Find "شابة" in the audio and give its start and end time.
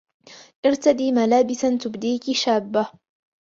2.31-2.87